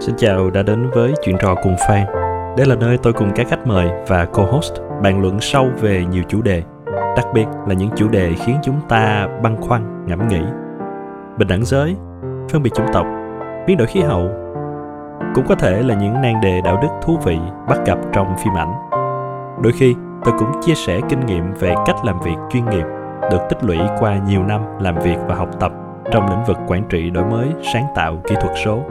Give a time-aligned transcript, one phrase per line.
[0.00, 2.06] Xin chào đã đến với chuyện trò cùng fan.
[2.56, 4.72] Đây là nơi tôi cùng các khách mời và co-host
[5.02, 6.62] bàn luận sâu về nhiều chủ đề,
[7.16, 10.42] đặc biệt là những chủ đề khiến chúng ta băn khoăn, ngẫm nghĩ.
[11.38, 11.96] Bình đẳng giới,
[12.50, 13.06] phân biệt chủng tộc,
[13.66, 14.28] biến đổi khí hậu,
[15.34, 17.38] cũng có thể là những nan đề đạo đức thú vị
[17.68, 18.72] bắt gặp trong phim ảnh.
[19.62, 19.94] Đôi khi,
[20.24, 22.84] tôi cũng chia sẻ kinh nghiệm về cách làm việc chuyên nghiệp
[23.30, 25.72] được tích lũy qua nhiều năm làm việc và học tập
[26.12, 28.82] trong lĩnh vực quản trị đổi mới, sáng tạo, kỹ thuật số.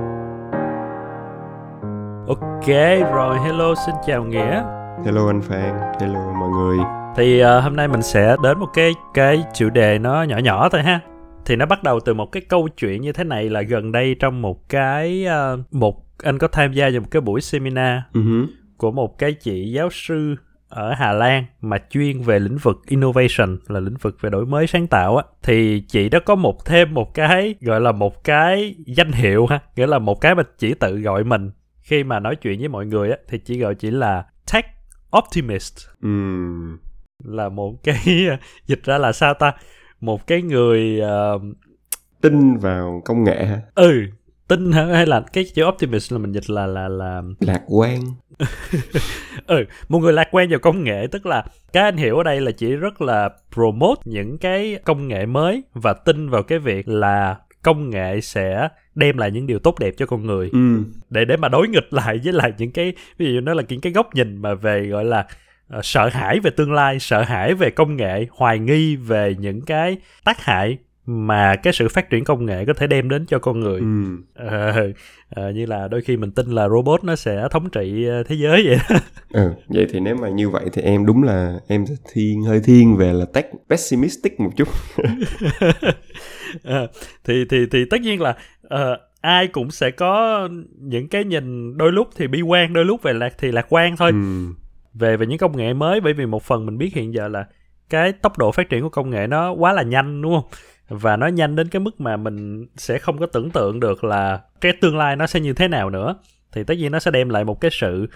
[2.27, 2.67] Ok,
[3.13, 4.63] rồi hello, xin chào Nghĩa.
[5.05, 6.77] Hello anh Phan, hello mọi người.
[7.15, 10.69] Thì uh, hôm nay mình sẽ đến một cái cái chủ đề nó nhỏ nhỏ
[10.69, 10.99] thôi ha.
[11.45, 14.15] Thì nó bắt đầu từ một cái câu chuyện như thế này là gần đây
[14.19, 18.45] trong một cái uh, một anh có tham gia vào một cái buổi seminar Uh-huh.
[18.77, 20.35] của một cái chị giáo sư
[20.69, 24.67] ở Hà Lan mà chuyên về lĩnh vực innovation là lĩnh vực về đổi mới
[24.67, 28.75] sáng tạo á thì chị đó có một thêm một cái gọi là một cái
[28.85, 31.51] danh hiệu ha nghĩa là một cái mà chỉ tự gọi mình
[31.85, 34.65] khi mà nói chuyện với mọi người á thì chỉ gọi chỉ là tech
[35.17, 36.77] optimist Ừm,
[37.23, 37.97] là một cái
[38.67, 39.53] dịch ra là sao ta
[40.01, 41.39] một cái người ờ,
[42.21, 44.01] tin vào công nghệ ừ
[44.47, 44.85] tin hả?
[44.85, 47.99] hay là cái chữ optimist là mình dịch là là là lạc quan.
[49.47, 52.41] ừ một người lạc quan vào công nghệ tức là cái anh hiểu ở đây
[52.41, 56.87] là chỉ rất là promote những cái công nghệ mới và tin vào cái việc
[56.87, 61.25] là công nghệ sẽ đem lại những điều tốt đẹp cho con người Ừm, để
[61.25, 63.93] để mà đối nghịch lại với lại những cái ví dụ nó là những cái
[63.93, 65.25] góc nhìn mà về gọi là
[65.69, 69.61] ờ, sợ hãi về tương lai sợ hãi về công nghệ hoài nghi về những
[69.61, 73.39] cái tác hại mà cái sự phát triển công nghệ có thể đem đến cho
[73.39, 74.23] con người ừm.
[74.35, 74.73] Ờ,
[75.29, 78.67] ờ, như là đôi khi mình tin là robot nó sẽ thống trị thế giới
[78.67, 78.95] vậy đó.
[79.33, 82.97] Ừ, vậy thì nếu mà như vậy thì em đúng là em thiên hơi thiên
[82.97, 84.67] về là tech pessimistic một chút.
[86.63, 86.87] Ờ,
[87.23, 91.91] thì thì thì tất nhiên là ờ, ai cũng sẽ có những cái nhìn đôi
[91.91, 94.11] lúc thì bi quan đôi lúc về lạc thì lạc quan thôi.
[94.11, 94.55] Ừm,
[94.93, 97.45] về về những công nghệ mới bởi vì một phần mình biết hiện giờ là
[97.89, 100.49] cái tốc độ phát triển của công nghệ nó quá là nhanh đúng không?
[100.89, 104.41] Và nó nhanh đến cái mức mà mình sẽ không có tưởng tượng được là
[104.61, 106.15] cái tương lai nó sẽ như thế nào nữa.
[106.51, 108.07] Thì tất nhiên nó sẽ đem lại một cái sự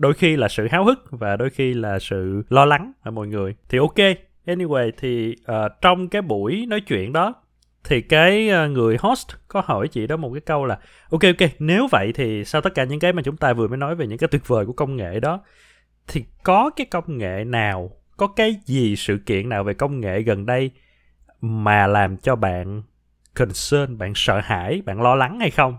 [0.00, 3.26] đôi khi là sự háo hức và đôi khi là sự lo lắng ở mọi
[3.26, 3.54] người.
[3.68, 3.96] Thì ok
[4.46, 7.34] anyway thì ờ, trong cái buổi nói chuyện đó
[7.84, 10.78] thì cái ờ, người host có hỏi chị đó một cái câu là,
[11.10, 13.78] ok ok, nếu vậy thì sau tất cả những cái mà chúng ta vừa mới
[13.78, 15.40] nói về những cái tuyệt vời của công nghệ đó,
[16.08, 20.22] thì có cái công nghệ nào, có cái gì sự kiện nào về công nghệ
[20.22, 20.70] gần đây
[21.40, 22.82] mà làm cho bạn
[23.34, 25.76] concern, bạn sợ hãi, bạn lo lắng hay không?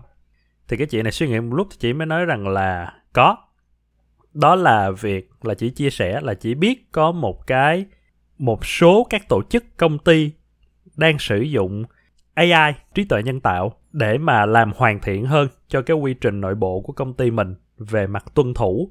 [0.68, 3.36] Thì cái chị này suy nghĩ một lúc thì chị mới nói rằng là, có.
[4.32, 7.84] Đó là việc là chị chia sẻ, là chỉ biết có một cái,
[8.38, 10.32] một số các tổ chức, công ty
[10.96, 11.84] đang sử dụng
[12.34, 16.40] AI trí tuệ nhân tạo để mà làm hoàn thiện hơn cho cái quy trình
[16.40, 18.90] nội bộ của công ty mình về mặt tuân thủ.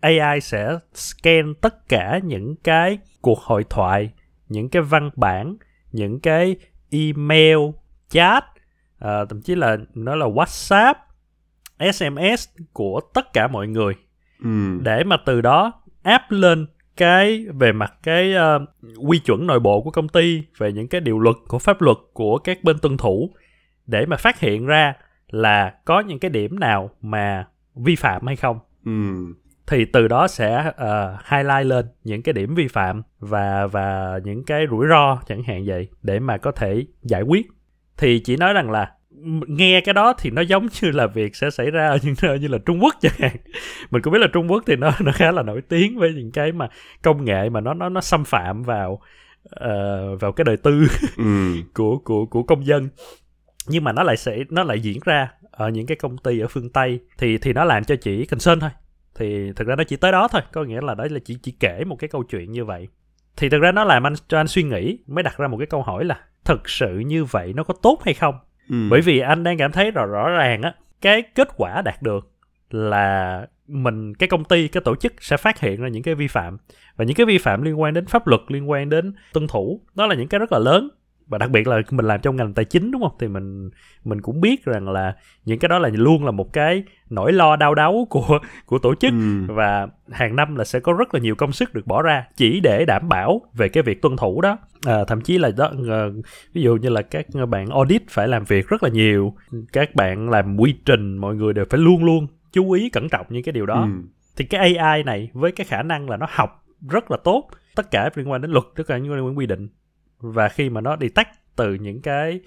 [0.00, 4.10] AI sẽ scan tất cả những cái cuộc hội thoại,
[4.48, 5.56] những cái văn bản,
[5.92, 6.56] những cái
[6.90, 7.58] email,
[8.08, 8.44] chat,
[8.98, 10.94] à, thậm chí là nó là WhatsApp,
[11.78, 13.94] SMS của tất cả mọi người.
[14.42, 15.72] Ừm, để mà từ đó
[16.02, 16.66] áp lên
[16.98, 18.66] cái về mặt cái ờ,
[18.98, 21.96] quy chuẩn nội bộ của công ty về những cái điều luật của pháp luật
[22.12, 23.30] của các bên tuân thủ
[23.86, 24.94] để mà phát hiện ra
[25.30, 28.58] là có những cái điểm nào mà vi phạm hay không.
[28.84, 29.34] Ừm,
[29.66, 34.44] thì từ đó sẽ ờ, highlight lên những cái điểm vi phạm và và những
[34.44, 37.46] cái rủi ro chẳng hạn vậy để mà có thể giải quyết.
[37.96, 38.92] Thì chỉ nói rằng là
[39.46, 42.38] nghe cái đó thì nó giống như là việc sẽ xảy ra ở những nơi
[42.38, 43.36] như là Trung Quốc chẳng hạn.
[43.90, 46.30] Mình cũng biết là Trung Quốc thì nó nó khá là nổi tiếng với những
[46.30, 46.68] cái mà
[47.02, 49.00] công nghệ mà nó nó nó xâm phạm vào
[49.50, 50.86] ờ, vào cái đời tư
[51.16, 52.88] ừm, của của của công dân.
[53.68, 56.48] Nhưng mà nó lại sẽ nó lại diễn ra ở những cái công ty ở
[56.48, 57.00] phương Tây.
[57.18, 58.70] Thì thì nó làm cho chị concern thôi.
[59.14, 60.42] Thì thực ra nó chỉ tới đó thôi.
[60.52, 62.88] Có nghĩa là đó là chỉ chỉ kể một cái câu chuyện như vậy.
[63.36, 65.66] Thì thực ra nó làm anh cho anh suy nghĩ mới đặt ra một cái
[65.66, 68.34] câu hỏi là thực sự như vậy nó có tốt hay không
[68.68, 68.76] ừ.
[68.90, 72.32] bởi vì anh đang cảm thấy rõ rõ ràng á, cái kết quả đạt được
[72.70, 76.28] là mình, cái công ty, cái tổ chức sẽ phát hiện ra những cái vi
[76.28, 76.58] phạm
[76.96, 79.80] và những cái vi phạm liên quan đến pháp luật, liên quan đến tuân thủ
[79.94, 80.88] đó là những cái rất là lớn
[81.28, 83.16] và đặc biệt là mình làm trong ngành tài chính đúng không?
[83.20, 83.70] Thì mình
[84.04, 87.56] mình cũng biết rằng là những cái đó là luôn là một cái nỗi lo
[87.56, 89.12] đau đáu của của tổ chức.
[89.12, 92.24] Ừm, và hàng năm là sẽ có rất là nhiều công sức được bỏ ra
[92.36, 94.58] chỉ để đảm bảo về cái việc tuân thủ đó.
[94.86, 96.10] À, thậm chí là đó ờ,
[96.52, 99.34] ví dụ như là các bạn audit phải làm việc rất là nhiều.
[99.72, 103.26] Các bạn làm quy trình mọi người đều phải luôn luôn chú ý cẩn trọng
[103.28, 103.80] những cái điều đó.
[103.80, 107.48] Ừm, thì cái AI này với cái khả năng là nó học rất là tốt.
[107.74, 109.68] Tất cả liên quan đến luật tất cả những liên quan đến quy định
[110.20, 112.40] và khi mà nó đi tách từ những cái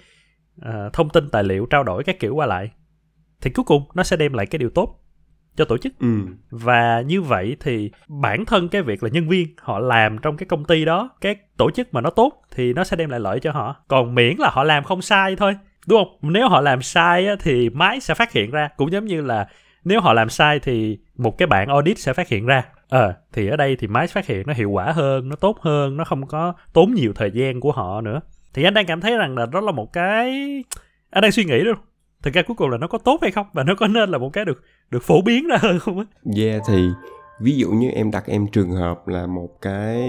[0.60, 2.70] ờ, thông tin tài liệu trao đổi các kiểu qua lại
[3.40, 4.98] thì cuối cùng nó sẽ đem lại cái điều tốt
[5.56, 5.92] cho tổ chức.
[5.98, 6.20] Ừ.
[6.50, 10.46] và như vậy thì bản thân cái việc là nhân viên họ làm trong cái
[10.46, 13.40] công ty đó cái tổ chức mà nó tốt thì nó sẽ đem lại lợi
[13.40, 13.76] cho họ.
[13.88, 16.32] Còn miễn là họ làm không sai thôi đúng không?
[16.32, 19.48] Nếu họ làm sai á, thì máy sẽ phát hiện ra cũng giống như là
[19.84, 23.48] nếu họ làm sai thì một cái bạn audit sẽ phát hiện ra ờ thì
[23.48, 26.26] ở đây thì máy phát hiện nó hiệu quả hơn, nó tốt hơn, nó không
[26.26, 28.20] có tốn nhiều thời gian của họ nữa.
[28.54, 30.30] Thì anh đang cảm thấy rằng là đó là một cái,
[31.10, 31.74] anh đang suy nghĩ đâu
[32.22, 34.18] thực ra cuối cùng là nó có tốt hay không và nó có nên là
[34.18, 36.04] một cái được được phổ biến ra hơn không á?
[36.36, 36.88] Yeah, thì
[37.40, 40.08] ví dụ như em đặt em trường hợp là một cái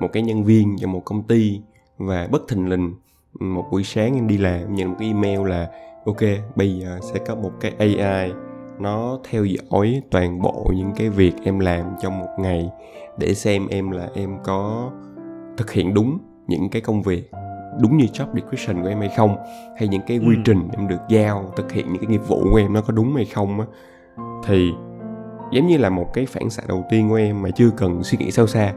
[0.00, 1.60] một cái nhân viên cho một công ty
[1.98, 2.94] và bất thình lình
[3.40, 5.68] một buổi sáng em đi làm nhận một cái email là,
[6.06, 6.20] ok,
[6.56, 8.32] bây giờ sẽ có một cái AI
[8.80, 12.70] nó theo dõi toàn bộ những cái việc em làm trong một ngày
[13.18, 14.90] để xem em là em có
[15.56, 17.30] thực hiện đúng những cái công việc
[17.80, 19.36] đúng như job description của em hay không
[19.78, 20.42] hay những cái quy ừ.
[20.44, 23.14] trình em được giao thực hiện những cái nghiệp vụ của em nó có đúng
[23.14, 23.66] hay không á
[24.46, 24.70] thì
[25.52, 28.18] giống như là một cái phản xạ đầu tiên của em mà chưa cần suy
[28.18, 28.72] nghĩ sâu xa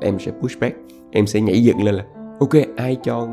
[0.00, 0.76] em sẽ push back
[1.10, 2.04] em sẽ nhảy dựng lên là
[2.42, 3.28] ok ai cho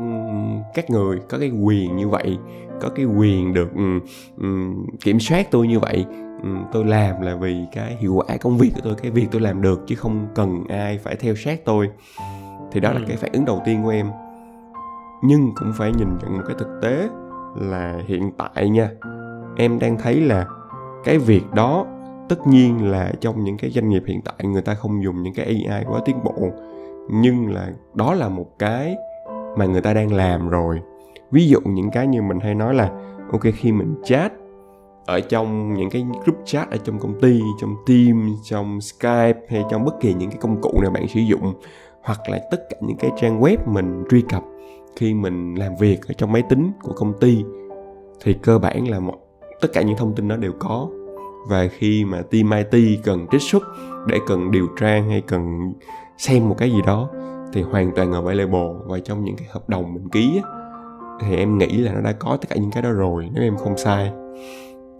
[0.74, 2.38] các người có cái quyền như vậy
[2.80, 4.00] có cái quyền được um,
[4.40, 6.06] um, kiểm soát tôi như vậy
[6.42, 9.40] um, tôi làm là vì cái hiệu quả công việc của tôi cái việc tôi
[9.40, 11.90] làm được chứ không cần ai phải theo sát tôi.
[12.72, 12.98] Thì đó ừ.
[12.98, 14.10] là cái phản ứng đầu tiên của em.
[15.22, 17.08] Nhưng cũng phải nhìn nhận một cái thực tế
[17.56, 18.90] là hiện tại nha
[19.56, 20.46] em đang thấy là
[21.04, 21.86] cái việc đó
[22.28, 25.34] tất nhiên là trong những cái doanh nghiệp hiện tại người ta không dùng những
[25.34, 26.34] cái AI quá tiến bộ
[27.12, 28.96] nhưng là đó là một cái
[29.56, 30.80] mà người ta đang làm rồi.
[31.30, 32.90] Ví dụ những cái như mình hay nói là,
[33.32, 34.32] ok, khi mình chat
[35.06, 39.64] ở trong những cái group chat ở trong công ty, trong team, trong skype hay
[39.70, 41.54] trong bất kỳ những cái công cụ nào bạn sử dụng,
[42.02, 44.42] hoặc là tất cả những cái trang web mình truy cập
[44.96, 47.44] khi mình làm việc ở trong máy tính của công ty,
[48.24, 49.14] thì cơ bản là một
[49.60, 50.88] tất cả những thông tin đó đều có.
[51.48, 53.62] Và khi mà team IT cần trích xuất
[54.06, 55.72] để cần điều tra hay cần
[56.20, 57.08] xem một cái gì đó
[57.52, 60.50] thì hoàn toàn available và trong những cái hợp đồng mình ký á,
[61.20, 63.56] thì em nghĩ là nó đã có tất cả những cái đó rồi nếu em
[63.56, 64.12] không sai.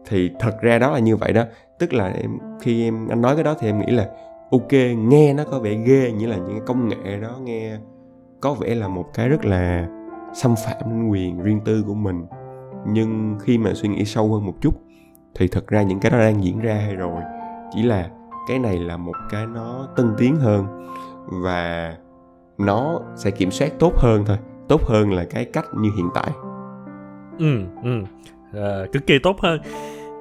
[0.09, 1.45] Thì thật ra đó là như vậy đó
[1.79, 4.09] tức là em khi em anh nói cái đó thì em nghĩ là
[4.51, 7.77] ok nghe nó có vẻ ghê như là những cái công nghệ đó nghe
[8.41, 9.89] có vẻ là một cái rất là
[10.35, 12.27] xâm phạm đến quyền riêng tư của mình.
[12.87, 14.75] Nhưng khi mà suy nghĩ sâu hơn một chút
[15.35, 17.23] thì thật ra những cái đó đang diễn ra hay rồi.
[17.75, 18.11] Chỉ là
[18.49, 20.67] cái này là một cái nó tân tiến hơn
[21.31, 21.95] và
[22.59, 24.37] nó sẽ kiểm soát tốt hơn thôi.
[24.69, 26.31] Tốt hơn là cái cách như hiện tại.
[27.39, 28.03] Ừ ừ.
[28.55, 29.61] À, cực kỳ tốt hơn.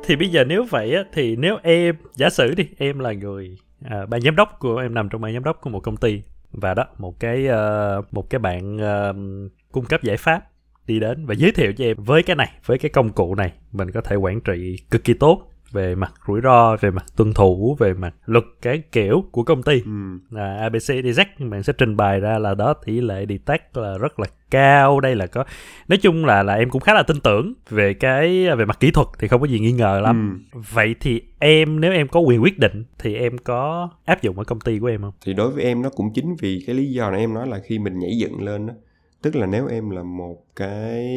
[0.06, 3.58] Thì bây giờ nếu vậy á thì nếu em giả sử đi em là người
[3.86, 6.22] à, ban giám đốc của em nằm trong ban giám đốc của một công ty.
[6.52, 10.42] Và đó một cái uh, một cái bạn uh, cung cấp giải pháp
[10.88, 13.54] đi đến và giới thiệu cho em với cái này với cái công cụ này
[13.72, 17.34] mình có thể quản trị cực kỳ tốt về mặt rủi ro về mặt tuân
[17.34, 19.92] thủ về mặt luật cái kiểu của công ty ừ.
[20.30, 24.20] là abc dz bạn sẽ trình bày ra là đó tỷ lệ detect là rất
[24.20, 25.44] là cao đây là có
[25.88, 28.92] nói chung là là em cũng khá là tin tưởng về cái về mặt kỹ
[28.92, 30.60] thuật thì không có gì nghi ngờ lắm ừ.
[30.74, 34.44] vậy thì em nếu em có quyền quyết định thì em có áp dụng ở
[34.44, 36.92] công ty của em không thì đối với em nó cũng chính vì cái lý
[36.92, 38.74] do này em nói là khi mình nhảy dựng lên đó
[39.22, 41.08] tức là nếu em là một cái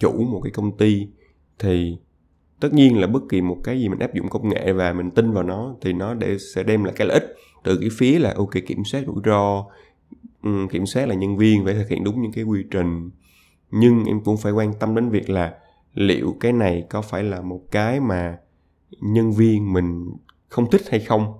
[0.00, 1.06] chủ một cái công ty
[1.58, 1.96] thì
[2.60, 5.10] tất nhiên là bất kỳ một cái gì mình áp dụng công nghệ và mình
[5.10, 7.34] tin vào nó thì nó để sẽ đem lại cái lợi ích.
[7.64, 9.64] Từ cái phía là ok kiểm soát rủi ro
[10.70, 13.10] kiểm soát là nhân viên phải thực hiện đúng những cái quy trình.
[13.70, 15.54] Nhưng em cũng phải quan tâm đến việc là
[15.94, 18.38] liệu cái này có phải là một cái mà
[19.00, 20.10] nhân viên mình
[20.48, 21.34] không thích hay không?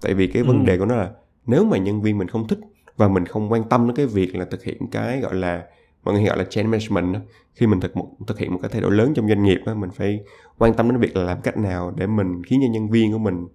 [0.00, 0.64] Tại vì cái vấn ừ.
[0.66, 1.12] đề của nó là
[1.46, 2.58] nếu mà nhân viên mình không thích
[2.96, 5.64] và mình không quan tâm đến cái việc là thực hiện cái gọi là
[6.06, 7.20] mọi người gọi là change management đó.
[7.54, 9.74] khi mình thực một thực hiện một cái thay đổi lớn trong doanh nghiệp đó,
[9.74, 10.20] mình phải
[10.58, 13.18] quan tâm đến việc là làm cách nào để mình khiến cho nhân viên của
[13.18, 13.46] mình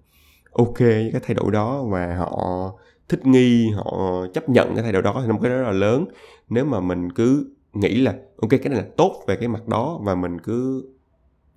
[0.51, 2.72] ok với cái thay đổi đó và họ
[3.10, 5.63] thích nghi họ chấp nhận cái thay đổi đó thì nó một cái đó rất
[5.63, 6.05] là lớn
[6.50, 10.00] nếu mà mình cứ nghĩ là ok cái này là tốt về cái mặt đó
[10.03, 10.89] và mình cứ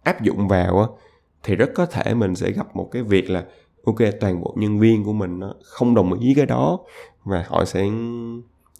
[0.03, 0.87] áp dụng vào á
[1.43, 3.45] thì rất có thể mình sẽ gặp một cái việc là
[3.85, 6.81] ok toàn bộ nhân viên của mình nó không đồng ý cái đó
[7.25, 7.89] và họ sẽ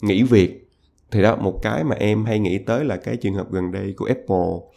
[0.01, 0.64] nghỉ việc
[1.11, 3.93] thì đó một cái mà em hay nghĩ tới là cái trường hợp gần đây
[3.97, 4.69] của Apple.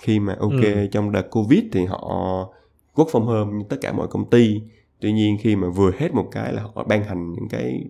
[0.00, 0.86] Khi mà ok ừ.
[0.92, 2.48] trong đợt Covid thì họ
[2.94, 4.60] from home như tất cả mọi công ty.
[5.00, 7.84] Tuy nhiên khi mà vừa hết một cái là họ ban hành những cái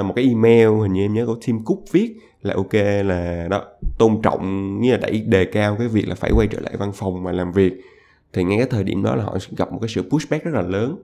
[0.00, 3.46] uh, một cái email hình như em nhớ của Tim Cook viết là ok là
[3.50, 3.64] đó
[3.98, 6.92] tôn trọng như là đẩy đề cao cái việc là phải quay trở lại văn
[6.94, 7.72] phòng mà làm việc.
[8.32, 10.62] Thì ngay cái thời điểm đó là họ gặp một cái sự pushback rất là
[10.62, 10.96] lớn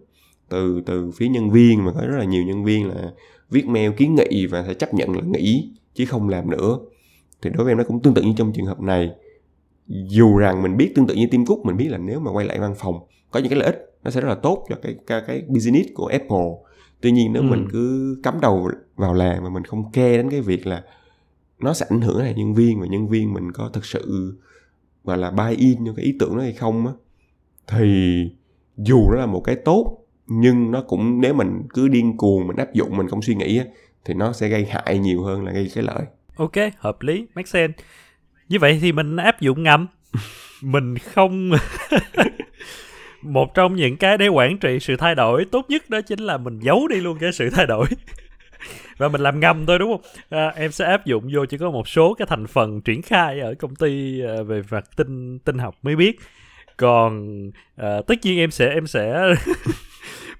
[0.49, 3.13] từ từ phía nhân viên mà có rất là nhiều nhân viên là
[3.51, 6.79] viết mail kiến nghị và sẽ chấp nhận là nghỉ chứ không làm nữa.
[7.43, 9.11] Thì đối với em nó cũng tương tự như trong trường hợp này.
[9.87, 12.47] Dù rằng mình biết tương tự như Tim Cook mình biết là nếu mà quay
[12.47, 14.97] lại văn phòng có những cái lợi ích nó sẽ rất là tốt cho cái
[15.07, 16.49] cái, cái business của Apple.
[17.01, 17.47] Tuy nhiên nếu ừ.
[17.47, 20.85] mình cứ cắm đầu vào làm mà mình không ke đến cái việc là
[21.59, 24.35] nó sẽ ảnh hưởng đến nhân viên và nhân viên mình có thực sự
[25.05, 26.93] gọi là buy in cho cái ý tưởng đó hay không á
[27.67, 28.25] thì
[28.77, 30.00] dù nó là một cái tốt
[30.33, 33.59] nhưng nó cũng nếu mình cứ điên cuồng mình áp dụng mình không suy nghĩ
[33.59, 33.65] á
[34.05, 36.03] thì nó sẽ gây hại nhiều hơn là gây cái lợi.
[36.37, 37.83] Ok hợp lý make sense.
[38.49, 39.87] Như vậy thì mình áp dụng ngầm.
[40.63, 41.51] Mình không
[43.23, 46.37] một trong những cái để quản trị sự thay đổi tốt nhất đó chính là
[46.37, 47.87] mình giấu đi luôn cái sự thay đổi.
[48.99, 50.01] Và mình làm ngầm thôi đúng không?
[50.31, 53.41] À, em sẽ áp dụng vô chỉ có một số cái thành phần triển khai
[53.41, 56.21] ở công ty à, về mặt tinh tinh học mới biết.
[56.77, 57.41] Còn
[57.77, 59.35] à, tất nhiên em sẽ em sẽ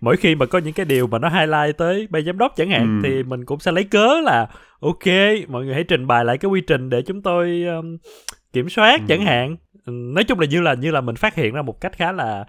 [0.01, 2.71] mỗi khi mà có những cái điều mà nó highlight tới ban giám đốc chẳng
[2.71, 3.09] hạn ừ.
[3.09, 4.49] thì mình cũng sẽ lấy cớ là
[4.81, 5.07] ok
[5.49, 7.97] mọi người hãy trình bày lại cái quy trình để chúng tôi um,
[8.53, 9.05] kiểm soát ừ.
[9.09, 9.57] chẳng hạn.
[9.87, 12.13] Ừ, nói chung là như là như là mình phát hiện ra một cách khá
[12.13, 12.45] là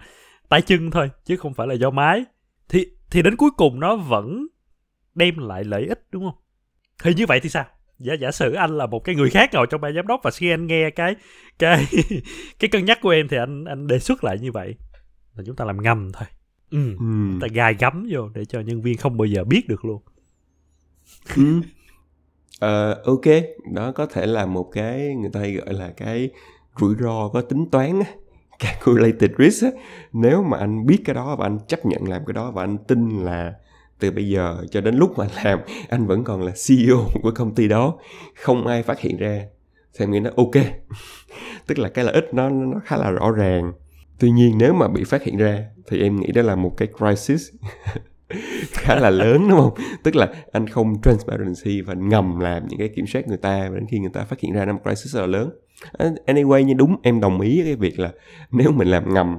[0.48, 2.24] tay chân thôi chứ không phải là do máy.
[2.68, 4.46] Thì thì đến cuối cùng nó vẫn
[5.14, 6.38] đem lại lợi ích đúng không?
[7.02, 7.64] Thì như vậy thì sao?
[7.98, 10.30] Giả giả sử anh là một cái người khác ngồi trong ban giám đốc và
[10.30, 11.14] khi anh nghe cái
[11.58, 11.86] cái
[12.58, 14.74] cái cân nhắc của em thì anh anh đề xuất lại như vậy.
[15.36, 16.28] Là chúng ta làm ngầm thôi
[16.72, 17.38] ừ, ừ.
[17.40, 20.02] ta gài gắm vô để cho nhân viên không bao giờ biết được luôn.
[21.36, 21.58] Ừ.
[22.64, 23.34] uh, ok.
[23.72, 26.30] Đó có thể là một cái người ta hay gọi là cái
[26.80, 28.06] rủi ro có tính toán á.
[28.58, 29.70] Calculated risk á.
[30.12, 32.78] Nếu mà anh biết cái đó và anh chấp nhận làm cái đó và anh
[32.78, 33.54] tin là
[33.98, 37.54] từ bây giờ cho đến lúc mà làm anh vẫn còn là CEO của công
[37.54, 37.98] ty đó
[38.34, 39.46] không ai phát hiện ra.
[39.94, 40.64] Thì em nghĩ nó ok.
[41.66, 43.72] Tức là cái lợi ích nó nó khá là rõ ràng
[44.22, 46.88] tuy nhiên, nếu mà bị phát hiện ra, thì em nghĩ đó là một cái
[46.98, 47.48] crisis
[48.70, 49.74] khá là lớn, đúng không?
[50.02, 53.74] Tức là anh không transparency và ngầm làm những cái kiểm soát người ta và
[53.74, 55.50] đến khi người ta phát hiện ra nó một crisis rất là lớn.
[55.92, 58.12] À, anyway, như đúng, em đồng ý với cái việc là
[58.52, 59.38] nếu mình làm ngầm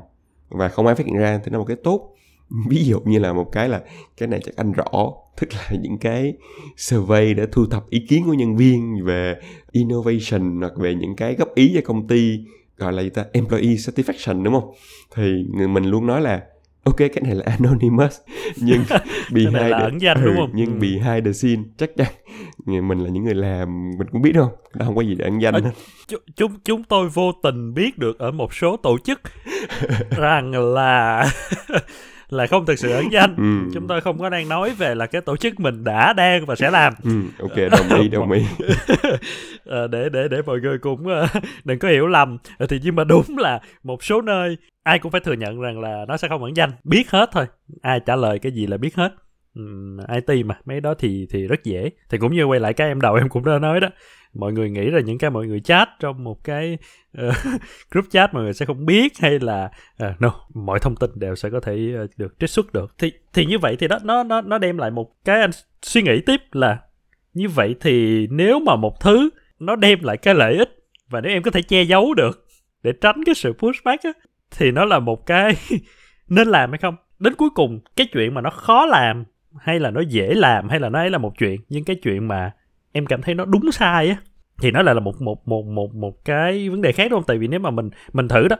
[0.49, 2.15] và không ai phát hiện ra thì nó là một cái tốt.
[2.69, 3.81] Ví dụ như là một cái là
[4.17, 6.33] cái này chắc anh rõ, tức là những cái
[6.77, 9.35] survey để thu thập ý kiến của nhân viên về
[9.71, 12.39] innovation hoặc về những cái góp ý cho công ty
[12.77, 14.73] gọi là gì ta employee satisfaction đúng không?
[15.15, 16.41] Thì người mình luôn nói là
[16.83, 18.19] ok cái này là anonymous
[18.55, 18.83] nhưng
[19.31, 20.51] behind là ẩn danh ừ, đúng không?
[20.53, 20.79] nhưng ừ.
[20.79, 22.07] behind the scene chắc chắn
[22.87, 24.51] mình là những người làm mình cũng biết không?
[24.73, 25.71] Đó không có gì để ẩn danh hết
[26.35, 29.21] chúng chúng tôi vô tình biết được ở một số tổ chức
[30.09, 31.25] rằng là
[32.29, 33.35] là không thực sự ẩn danh.
[33.37, 33.71] Ừ.
[33.73, 36.55] chúng tôi không có đang nói về là cái tổ chức mình đã đang và
[36.55, 36.93] sẽ làm.
[37.03, 38.45] Ừ, ok đồng ý đồng ý.
[39.65, 42.37] À, để để để mọi người cũng uh, đừng có hiểu lầm.
[42.69, 46.05] Thì nhưng mà đúng là một số nơi ai cũng phải thừa nhận rằng là
[46.07, 46.71] nó sẽ không ẩn danh.
[46.83, 47.45] Biết hết thôi.
[47.81, 49.13] Ai trả lời cái gì là biết hết
[49.55, 51.89] um, IT mà mấy đó thì thì rất dễ.
[52.09, 53.89] Thì cũng như quay lại cái em đầu em cũng đã nói đó
[54.33, 56.77] mọi người nghĩ là những cái mọi người chat trong một cái
[57.27, 57.33] uh,
[57.91, 59.69] group chat mọi người sẽ không biết hay là
[60.03, 62.95] uh, no mọi thông tin đều sẽ có thể uh, được trích xuất được.
[62.97, 66.01] Thì thì như vậy thì đó nó nó nó đem lại một cái anh suy
[66.01, 66.79] nghĩ tiếp là
[67.33, 69.29] như vậy thì nếu mà một thứ
[69.59, 70.69] nó đem lại cái lợi ích
[71.09, 72.45] và nếu em có thể che giấu được
[72.83, 74.11] để tránh cái sự pushback á
[74.57, 75.55] thì nó là một cái
[76.29, 76.95] nên làm hay không?
[77.19, 79.23] Đến cuối cùng cái chuyện mà nó khó làm
[79.59, 81.61] hay là nó dễ làm hay là nó ấy là một chuyện.
[81.69, 82.51] Nhưng cái chuyện mà
[82.91, 84.15] em cảm thấy nó đúng sai á
[84.61, 87.27] thì nó lại là một một một một một cái vấn đề khác đúng không?
[87.27, 88.55] Tại vì nếu mà mình mình thử đó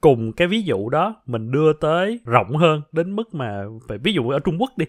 [0.00, 4.12] cùng cái ví dụ đó mình đưa tới rộng hơn đến mức mà phải ví
[4.12, 4.86] dụ ở Trung Quốc đi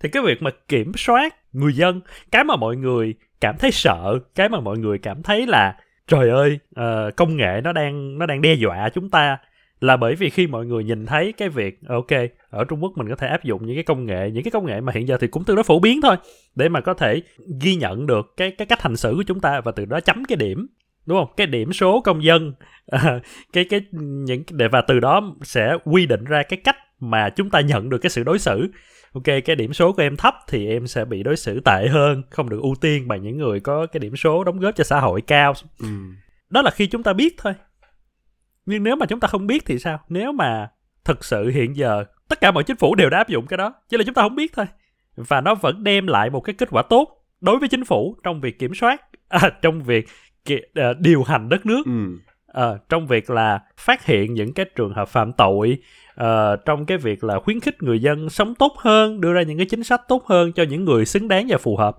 [0.00, 2.00] thì cái việc mà kiểm soát người dân
[2.30, 5.76] cái mà mọi người cảm thấy sợ cái mà mọi người cảm thấy là
[6.06, 9.38] trời ơi uh, công nghệ nó đang nó đang đe dọa chúng ta
[9.80, 12.10] là bởi vì khi mọi người nhìn thấy cái việc ok
[12.50, 14.66] ở Trung Quốc mình có thể áp dụng những cái công nghệ những cái công
[14.66, 16.16] nghệ mà hiện giờ thì cũng tương đối phổ biến thôi
[16.54, 17.22] để mà có thể
[17.60, 20.24] ghi nhận được cái cái cách hành xử của chúng ta và từ đó chấm
[20.24, 20.66] cái điểm
[21.06, 21.28] đúng không?
[21.36, 22.52] Cái điểm số công dân
[22.86, 23.20] à,
[23.52, 27.50] cái cái những để và từ đó sẽ quy định ra cái cách mà chúng
[27.50, 28.68] ta nhận được cái sự đối xử.
[29.12, 32.22] Ok cái điểm số của em thấp thì em sẽ bị đối xử tệ hơn
[32.30, 35.00] không được ưu tiên bằng những người có cái điểm số đóng góp cho xã
[35.00, 35.52] hội cao.
[35.78, 35.86] Ừ.
[36.50, 37.52] đó là khi chúng ta biết thôi
[38.70, 40.00] nhưng nếu mà chúng ta không biết thì sao?
[40.08, 40.70] Nếu mà
[41.04, 43.74] thực sự hiện giờ tất cả mọi chính phủ đều đã áp dụng cái đó
[43.88, 44.66] chỉ là chúng ta không biết thôi.
[45.16, 48.40] Và nó vẫn đem lại một cái kết quả tốt đối với chính phủ trong
[48.40, 50.06] việc kiểm soát à, trong việc
[50.52, 50.58] uh,
[50.98, 51.82] điều hành đất nước.
[51.86, 52.18] Ừ.
[52.72, 55.78] uh, trong việc là phát hiện những cái trường hợp phạm tội
[56.20, 56.24] uh,
[56.64, 59.66] trong cái việc là khuyến khích người dân sống tốt hơn đưa ra những cái
[59.66, 61.96] chính sách tốt hơn cho những người xứng đáng và phù hợp.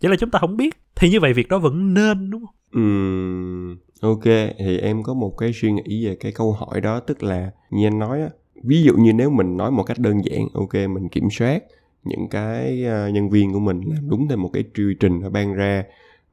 [0.00, 0.76] Chỉ là chúng ta không biết.
[0.96, 2.54] Thì như vậy việc đó vẫn nên đúng không?
[2.72, 7.22] Ừ ok, thì em có một cái suy nghĩ về cái câu hỏi đó, tức
[7.22, 8.28] là như anh nói á,
[8.62, 11.62] ví dụ như nếu mình nói một cách đơn giản, ok, mình kiểm soát
[12.04, 15.30] những cái ờ, nhân viên của mình làm đúng theo một cái quy trình nó
[15.30, 15.84] ban ra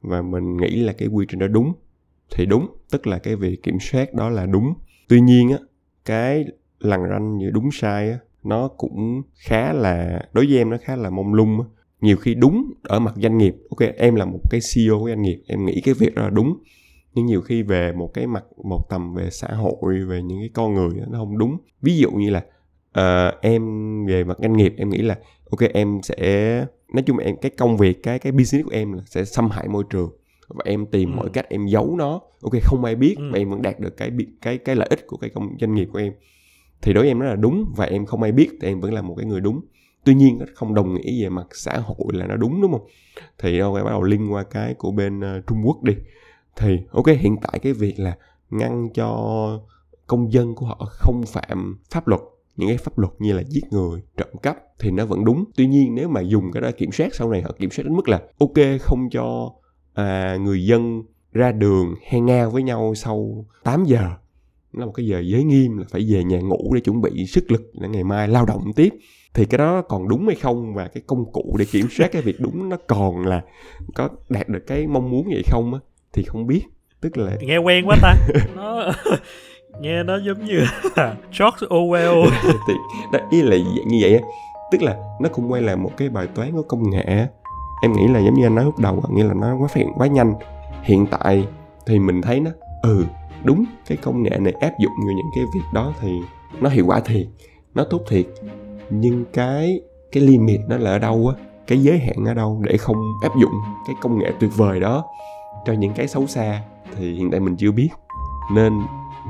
[0.02, 1.72] và mình nghĩ là cái quy trình đó đúng,
[2.30, 4.74] thì đúng, tức là cái việc kiểm soát đó là đúng.
[5.08, 5.58] Tuy nhiên á,
[6.04, 6.44] cái
[6.80, 10.96] lằn ranh giữa đúng sai á, nó cũng khá là, đối với em nó khá
[10.96, 11.66] là mông lung á.
[12.00, 15.22] Nhiều khi đúng ở mặt doanh nghiệp, ok, em là một cái CEO của doanh
[15.22, 16.58] nghiệp, em nghĩ cái việc đó là đúng
[17.14, 20.50] nhưng nhiều khi về một cái mặt một tầm về xã hội về những cái
[20.54, 21.56] con người đó, nó không đúng.
[21.82, 22.44] Ví dụ như là
[22.98, 23.62] uh, em
[24.06, 25.18] về mặt doanh nghiệp em nghĩ là
[25.50, 29.02] ok em sẽ nói chung em cái công việc cái cái business của em là
[29.06, 30.10] sẽ xâm hại môi trường
[30.48, 31.16] và em tìm ừ.
[31.16, 32.20] mọi cách em giấu nó.
[32.42, 33.22] Ok không ai biết ừ.
[33.22, 34.10] mà em vẫn đạt được cái
[34.42, 36.12] cái cái lợi ích của cái công doanh nghiệp của em.
[36.82, 38.94] Thì đối với em nó là đúng và em không ai biết thì em vẫn
[38.94, 39.60] là một cái người đúng.
[40.04, 42.86] Tuy nhiên nó không đồng nghĩa về mặt xã hội là nó đúng đúng không?
[43.38, 45.94] Thì đâu phải bắt đầu liên qua cái của bên uh, trung quốc đi
[46.56, 48.16] thì ok hiện tại cái việc là
[48.50, 49.60] ngăn cho
[50.06, 52.20] công dân của họ không phạm pháp luật
[52.56, 55.44] những cái pháp luật như là giết người trộm cắp thì nó vẫn đúng.
[55.56, 57.94] Tuy nhiên nếu mà dùng cái đó kiểm soát sau này họ kiểm soát đến
[57.94, 59.52] mức là ok không cho
[59.94, 64.10] à, người dân ra đường hang ngao với nhau sau 8 giờ
[64.72, 67.26] nó là một cái giờ giới nghiêm là phải về nhà ngủ để chuẩn bị
[67.26, 68.94] sức lực để ngày mai lao động tiếp.
[69.34, 72.22] Thì cái đó còn đúng hay không và cái công cụ để kiểm soát cái
[72.22, 73.42] việc đúng nó còn là
[73.94, 75.80] có đạt được cái mong muốn vậy không á?
[76.14, 76.62] Thì không biết.
[77.00, 78.14] Tức là nghe quen quá ta.
[78.56, 78.92] Nó
[79.80, 80.64] nghe nó giống như
[81.38, 82.30] George Orwell.
[82.68, 82.74] Thì
[83.12, 83.56] đó ý là
[83.86, 84.20] như vậy á.
[84.72, 87.26] Tức là nó cũng quay là một cái bài toán của công nghệ
[87.82, 89.88] em nghĩ là giống như anh nói lúc đầu nghĩa là nó quá phát hiện
[89.96, 90.34] quá nhanh.
[90.82, 91.46] Hiện tại
[91.86, 92.50] thì mình thấy nó
[92.82, 93.04] ừ
[93.44, 96.18] đúng cái công nghệ này áp dụng vào những cái việc đó thì
[96.60, 97.26] nó hiệu quả thiệt
[97.74, 98.26] nó tốt thiệt.
[98.90, 99.80] Nhưng cái
[100.12, 101.44] cái limit nó là ở đâu á?
[101.66, 103.52] Cái giới hạn ở đâu để không áp dụng
[103.86, 105.04] cái công nghệ tuyệt vời đó
[105.64, 106.62] cho những cái xấu xa
[106.96, 107.88] thì hiện tại mình chưa biết.
[108.54, 108.72] Nên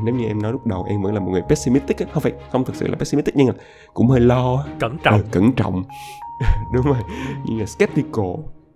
[0.05, 2.65] nếu như em nói lúc đầu em vẫn là một người pessimistic không phải không
[2.65, 3.55] thực sự là pessimistic nhưng mà
[3.95, 5.21] cũng hơi lo cẩn trọng.
[5.21, 5.83] Ừ, cẩn trọng.
[6.75, 6.99] Đúng rồi.
[7.47, 8.35] Như là skeptical.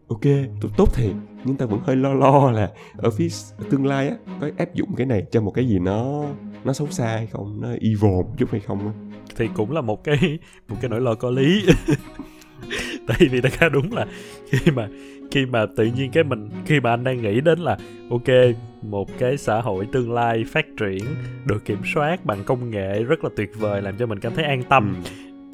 [0.09, 0.23] Ok
[0.61, 1.13] tốt, tốt thiệt.
[1.45, 3.29] Nhưng ta vẫn hơi lo lo là ở phía
[3.71, 6.25] tương lai á có áp dụng cái này cho một cái gì nó
[6.65, 8.93] nó xấu xa hay không nó evil một chút hay không á.
[9.37, 10.39] Thì cũng là một cái
[10.69, 11.67] một cái nỗi lo có lý.
[13.07, 14.07] Tại vì thật ra đúng là
[14.51, 14.89] khi mà
[15.31, 17.77] khi mà tự nhiên cái mình khi mà anh đang nghĩ đến là
[18.11, 18.29] ok
[18.83, 21.05] một cái xã hội tương lai phát triển
[21.45, 24.45] được kiểm soát bằng công nghệ rất là tuyệt vời làm cho mình cảm thấy
[24.45, 24.97] an tâm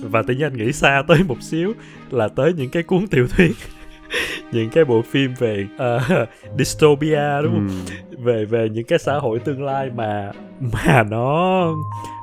[0.03, 0.09] ừ.
[0.09, 1.73] và tự nhiên anh nghĩ xa tới một xíu
[2.11, 3.53] là tới những cái cuốn tiểu thuyết
[4.53, 7.69] những cái bộ phim về uh, dystopia đúng không
[8.11, 8.17] ừ.
[8.19, 10.31] về về những cái xã hội tương lai mà
[10.73, 11.61] mà nó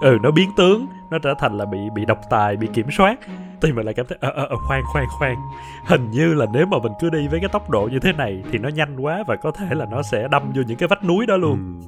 [0.02, 3.20] ừ nó biến tướng nó trở thành là bị bị độc tài bị kiểm soát
[3.62, 5.36] thì mình lại cảm thấy ờ ờ, ờ khoan khoan khoan
[5.86, 8.44] hình như là nếu mà mình cứ đi với cái tốc độ như thế này
[8.52, 11.04] thì nó nhanh quá và có thể là nó sẽ đâm vô những cái vách
[11.04, 11.82] núi đó luôn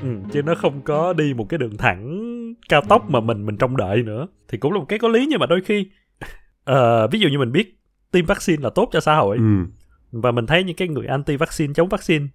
[0.00, 0.08] ừ.
[0.08, 2.24] ừ, chứ nó không có đi một cái đường thẳng
[2.68, 5.26] cao tốc mà mình mình trông đợi nữa thì cũng là một cái có lý
[5.26, 5.90] nhưng mà đôi khi
[6.70, 7.78] uh, ví dụ như mình biết
[8.10, 9.64] tiêm vaccine là tốt cho xã hội ừ.
[10.12, 12.26] và mình thấy những cái người anti vaccine chống vaccine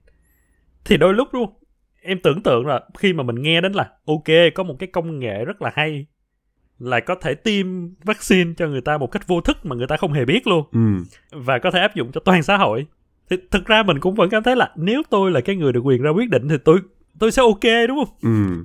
[0.85, 1.49] thì đôi lúc luôn
[2.01, 5.19] em tưởng tượng là khi mà mình nghe đến là ok có một cái công
[5.19, 6.05] nghệ rất là hay
[6.79, 7.67] là có thể tiêm
[8.03, 10.65] vaccine cho người ta một cách vô thức mà người ta không hề biết luôn
[10.71, 10.79] ừ.
[11.31, 12.85] và có thể áp dụng cho toàn xã hội
[13.29, 15.81] thì thực ra mình cũng vẫn cảm thấy là nếu tôi là cái người được
[15.83, 16.79] quyền ra quyết định thì tôi
[17.19, 18.63] tôi sẽ ok đúng không ừ.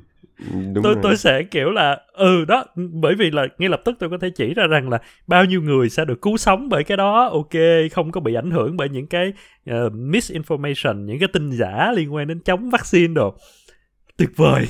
[0.74, 1.02] Đúng tôi rồi.
[1.02, 4.30] tôi sẽ kiểu là ừ đó bởi vì là ngay lập tức tôi có thể
[4.30, 7.62] chỉ ra rằng là bao nhiêu người sẽ được cứu sống bởi cái đó ok
[7.92, 9.32] không có bị ảnh hưởng bởi những cái
[9.70, 13.34] uh, misinformation những cái tin giả liên quan đến chống vaccine đồ
[14.16, 14.66] tuyệt vời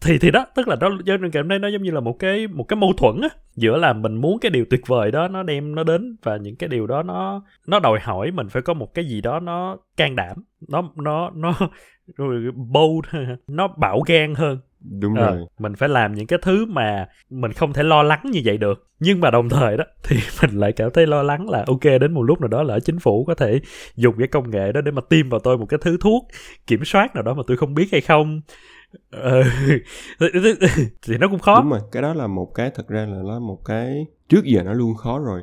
[0.00, 2.18] thì thì đó tức là đó cho nên cảm thấy nó giống như là một
[2.18, 5.28] cái một cái mâu thuẫn á giữa là mình muốn cái điều tuyệt vời đó
[5.28, 8.62] nó đem nó đến và những cái điều đó nó nó đòi hỏi mình phải
[8.62, 10.36] có một cái gì đó nó can đảm
[10.68, 11.54] nó nó nó
[12.72, 13.06] bold
[13.46, 14.58] nó bảo gan hơn.
[15.00, 15.38] Đúng à, rồi.
[15.58, 18.86] mình phải làm những cái thứ mà mình không thể lo lắng như vậy được.
[19.00, 22.12] Nhưng mà đồng thời đó thì mình lại cảm thấy lo lắng là ok đến
[22.14, 23.60] một lúc nào đó là chính phủ có thể
[23.96, 26.28] dùng cái công nghệ đó để mà tiêm vào tôi một cái thứ thuốc
[26.66, 28.40] kiểm soát nào đó mà tôi không biết hay không
[29.10, 29.42] ừ.
[31.02, 31.60] thì nó cũng khó.
[31.62, 34.62] Đúng rồi, cái đó là một cái, thật ra là nó một cái, trước giờ
[34.62, 35.42] nó luôn khó rồi.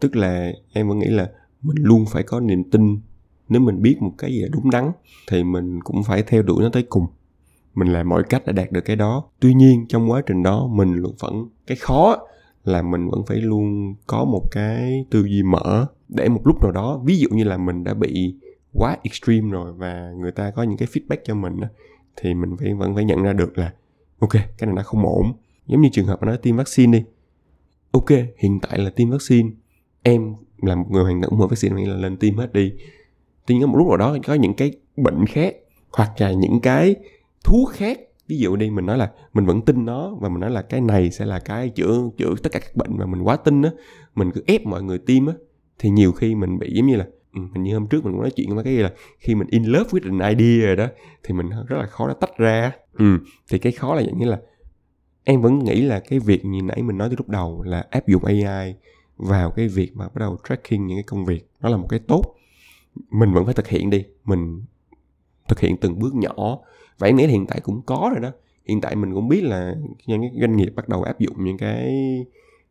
[0.00, 1.30] Tức là em vẫn nghĩ là
[1.62, 3.00] mình luôn phải có niềm tin.
[3.48, 4.92] Nếu mình biết một cái gì là đúng đắn,
[5.30, 7.06] thì mình cũng phải theo đuổi nó tới cùng.
[7.74, 9.24] Mình làm mọi cách để đạt được cái đó.
[9.40, 12.18] Tuy nhiên, trong quá trình đó, mình vẫn, cái khó
[12.64, 16.72] là mình vẫn phải luôn có một cái tư duy mở để một lúc nào
[16.72, 18.34] đó, ví dụ như là mình đã bị
[18.72, 21.60] quá extreme rồi và người ta có những cái feedback cho mình
[22.16, 23.72] thì mình phải, vẫn phải nhận ra được là,
[24.18, 25.32] ok, cái này nó không ổn.
[25.66, 27.04] Giống như trường hợp nó nói tiêm vaccine đi.
[27.90, 29.50] Ok, hiện tại là tiêm vaccine.
[30.02, 32.72] Em là một người hoàn toàn ủng hộ vaccine, nghĩa là lên tiêm hết đi.
[33.46, 35.56] Tuy nhiên, một lúc nào đó có những cái bệnh khác,
[35.92, 36.96] hoặc là những cái
[37.44, 37.98] thuốc khác.
[38.28, 40.80] Ví dụ đi, mình nói là mình vẫn tin nó, và mình nói là cái
[40.80, 43.70] này sẽ là cái chữa chữa tất cả các bệnh mà mình quá tin á,
[44.14, 45.34] mình cứ ép mọi người tiêm á,
[45.78, 48.30] thì nhiều khi mình bị giống như là hình như hôm trước mình cũng nói
[48.30, 50.86] chuyện với cái là khi mình in love with an idea rồi đó
[51.22, 52.72] thì mình rất là khó nó tách ra.
[52.92, 53.18] Ừ,
[53.50, 54.40] thì cái khó là dạng như là
[55.24, 58.06] em vẫn nghĩ là cái việc như nãy mình nói từ lúc đầu là áp
[58.08, 58.74] dụng AI
[59.16, 62.00] vào cái việc mà bắt đầu tracking những cái công việc nó là một cái
[62.08, 62.34] tốt.
[63.10, 64.62] Mình vẫn phải thực hiện đi mình
[65.48, 66.58] thực hiện từng bước nhỏ.
[66.98, 68.30] Và em nghĩ hiện tại cũng có rồi đó.
[68.64, 69.74] Hiện tại mình cũng biết là
[70.06, 71.94] những cái doanh nghiệp bắt đầu áp dụng những cái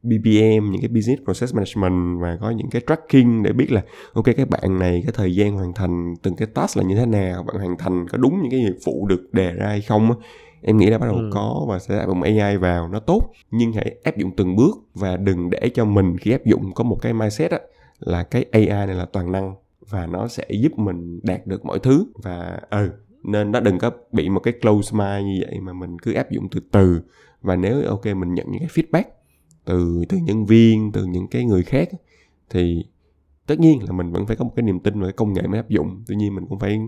[0.04, 3.82] BPM những cái business process management và có những cái tracking để biết là
[4.14, 7.06] ok cái bạn này cái thời gian hoàn thành từng cái task là như thế
[7.06, 10.12] nào bạn hoàn thành có đúng những cái nhiệm vụ được đề ra hay không
[10.62, 11.30] em nghĩ là bắt đầu ừ.
[11.34, 13.30] có và sẽ áp dụng AI vào nó tốt.
[13.52, 16.84] Nhưng hãy áp dụng từng bước và đừng để cho mình khi áp dụng có
[16.84, 17.60] một cái mindset á,
[18.00, 19.56] là cái AI này là toàn năng
[19.90, 22.06] và nó sẽ giúp mình đạt được mọi thứ.
[22.24, 22.92] Và ừ
[23.24, 26.32] nên nó đừng có bị một cái close mind như vậy mà mình cứ áp
[26.32, 27.02] dụng từ từ.
[27.42, 29.04] Và nếu ok mình nhận những cái feedback
[29.66, 31.90] từ từ nhân viên từ những cái người khác
[32.50, 32.86] thì
[33.48, 35.60] tất nhiên là mình vẫn phải có một cái niềm tin cái công nghệ mới
[35.60, 36.04] áp dụng.
[36.08, 36.80] Tuy nhiên mình cũng phải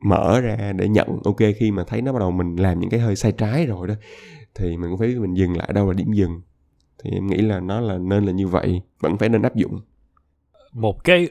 [0.00, 1.08] mở ra để nhận.
[1.24, 3.88] Ok khi mà thấy nó bắt đầu mình làm những cái hơi sai trái rồi
[3.88, 3.94] đó
[4.54, 6.40] thì mình cũng phải mình dừng lại đâu là điểm dừng.
[7.02, 9.80] Thì em nghĩ là nó là nên là như vậy vẫn phải nên áp dụng.
[10.72, 11.28] Một cái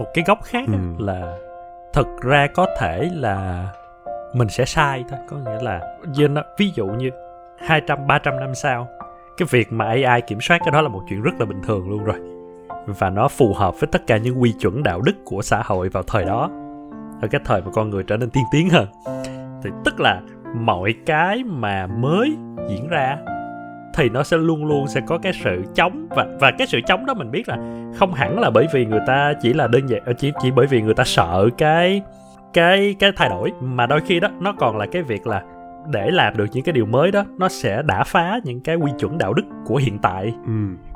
[0.00, 1.04] một cái góc khác ừ.
[1.04, 1.38] là
[1.92, 3.68] thực ra có thể là
[4.34, 5.18] mình sẽ sai thôi.
[5.28, 5.98] Có nghĩa là
[6.58, 7.10] ví dụ như
[7.58, 8.88] 200 300 năm sau
[9.36, 11.90] cái việc mà AI kiểm soát cái đó là một chuyện rất là bình thường
[11.90, 12.16] luôn rồi.
[12.86, 15.88] Và nó phù hợp với tất cả những quy chuẩn đạo đức của xã hội
[15.88, 16.50] vào thời đó.
[17.22, 18.86] Ở cái thời mà con người trở nên tiên tiến hơn.
[19.64, 20.20] Thì tức là
[20.54, 22.36] mọi cái mà mới
[22.68, 23.16] diễn ra
[23.94, 26.06] thì nó sẽ luôn luôn sẽ có cái sự chống.
[26.10, 27.56] Và và cái sự chống đó mình biết là
[27.96, 30.82] không hẳn là bởi vì người ta chỉ là đơn giản, chỉ chỉ bởi vì
[30.82, 32.02] người ta sợ cái
[32.52, 33.52] cái cái thay đổi.
[33.60, 35.42] Mà đôi khi đó, nó còn là cái việc là
[35.86, 38.90] để làm được những cái điều mới đó nó sẽ đả phá những cái quy
[38.98, 40.34] chuẩn đạo đức của hiện tại.
[40.46, 40.52] Ừ.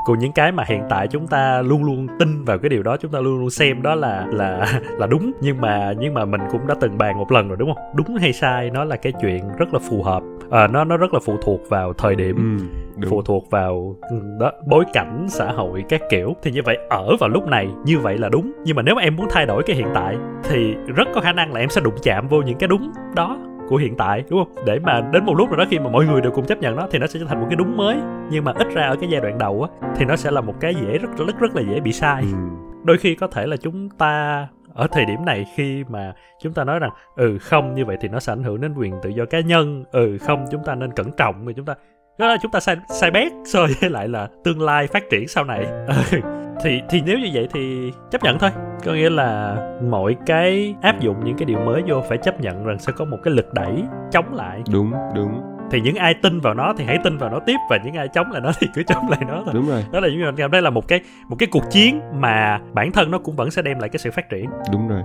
[0.07, 2.97] còn những cái mà hiện tại chúng ta luôn luôn tin vào cái điều đó
[2.97, 4.67] chúng ta luôn luôn xem đó là là
[4.99, 5.33] là đúng.
[5.41, 7.85] Nhưng mà nhưng mà mình cũng đã từng bàn một lần rồi đúng không?
[7.97, 10.23] Đúng hay sai nó là cái chuyện rất là phù hợp.
[10.51, 12.59] À, nó nó rất là phụ thuộc vào thời điểm
[13.03, 16.37] ừ, phụ thuộc vào ừ, đó bối cảnh xã hội các kiểu.
[16.43, 18.53] Thì như vậy ở vào lúc này như vậy là đúng.
[18.65, 21.33] Nhưng mà nếu mà em muốn thay đổi cái hiện tại thì rất có khả
[21.33, 24.45] năng là em sẽ đụng chạm vô những cái đúng đó của hiện tại đúng
[24.45, 24.65] không?
[24.67, 26.77] Để mà đến một lúc nào đó khi mà mọi người đều cùng chấp nhận
[26.77, 27.97] nó thì nó sẽ trở thành một cái đúng mới.
[28.31, 30.55] Nhưng mà ít ra ở cái giai đoạn đầu á thì nó sẽ là một
[30.61, 32.23] cái dễ rất rất rất là dễ bị sai.
[32.23, 32.39] Ừ.
[32.85, 36.65] đôi khi có thể là chúng ta ở thời điểm này khi mà chúng ta
[36.65, 39.25] nói rằng ừ không như vậy thì nó sẽ ảnh hưởng đến quyền tự do
[39.25, 39.85] cá nhân.
[39.93, 41.75] Ừ không chúng ta nên cẩn trọng vì chúng ta
[42.19, 45.29] đó là chúng ta sai sai bét so với lại là tương lai phát triển
[45.29, 45.67] sau này.
[46.13, 46.21] Ừ
[46.63, 48.51] thì thì nếu như vậy thì chấp nhận thôi
[48.85, 49.57] có nghĩa là
[49.91, 53.05] mọi cái áp dụng những cái điều mới vô phải chấp nhận rằng sẽ có
[53.05, 54.63] một cái lực đẩy chống lại.
[54.73, 55.41] Đúng đúng.
[55.71, 58.09] Thì những ai tin vào nó thì hãy tin vào nó tiếp và những ai
[58.09, 59.55] chống lại nó thì cứ chống lại nó thôi.
[59.55, 59.85] Đúng rồi.
[59.93, 63.11] Đó là những cảm thấy là một cái một cái cuộc chiến mà bản thân
[63.11, 64.51] nó cũng vẫn sẽ đem lại cái sự phát triển.
[64.73, 65.03] Đúng rồi.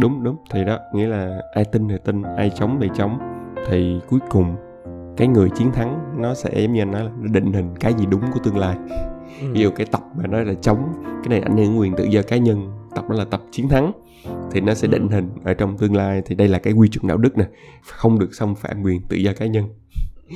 [0.00, 0.36] Đúng đúng.
[0.50, 3.18] Thì đó nghĩa là ai tin thì tin ai chống thì chống.
[3.70, 4.56] Thì cuối cùng
[5.16, 7.92] cái người chiến thắng nó sẽ giống như anh nói là nó định hình cái
[7.94, 8.76] gì đúng của tương lai.
[9.40, 9.46] Ừ.
[9.52, 12.20] ví dụ cái tập mà nói là chống cái này ảnh hưởng quyền tự do
[12.28, 13.92] cá nhân tập đó là tập chiến thắng
[14.52, 14.92] thì nó sẽ ừ.
[14.92, 16.22] định hình ở trong tương lai.
[16.26, 17.44] Thì đây là cái quy chuẩn đạo đức nè
[17.86, 19.64] không được xâm phạm quyền tự do cá nhân.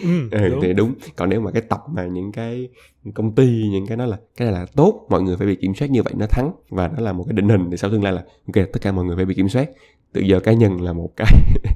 [0.03, 0.61] Ừ, ừ, đúng.
[0.63, 0.95] thì đúng.
[1.17, 2.69] còn nếu mà cái tập mà những cái
[3.15, 5.75] công ty những cái nó là cái này là tốt mọi người phải bị kiểm
[5.75, 6.53] soát như vậy nó thắng.
[6.69, 8.93] Và nó là một cái định hình thì sau tương lai là ok tất cả
[8.93, 9.69] mọi người phải bị kiểm soát
[10.13, 11.33] tự do cá nhân là một cái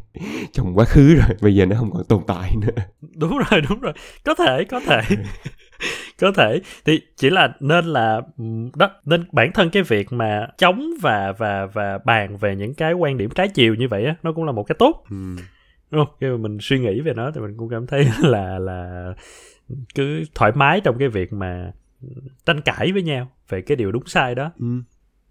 [0.53, 2.83] trong quá khứ rồi bây giờ nó không còn tồn tại nữa.
[3.16, 3.92] Đúng rồi đúng rồi.
[4.25, 5.01] Có thể có thể.
[6.20, 6.61] Có thể.
[6.85, 8.20] Thì chỉ là nên là
[8.77, 12.92] đó nên bản thân cái việc mà chống và và và bàn về những cái
[12.92, 15.05] quan điểm trái chiều như vậy á nó cũng là một cái tốt.
[15.11, 15.16] Ừ.
[15.90, 16.14] đúng không?
[16.20, 19.05] Khi mà mình suy nghĩ về nó thì mình cũng cảm thấy là là
[19.94, 21.73] cứ thoải mái trong cái việc mà
[22.47, 24.53] tranh cãi với nhau về cái điều đúng sai đó.
[24.61, 24.66] Ừ.